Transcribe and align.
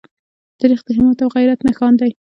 تاریخ 0.59 0.81
د 0.87 0.89
همت 0.97 1.17
او 1.23 1.29
غیرت 1.35 1.59
نښان 1.67 1.93
دی. 1.99 2.11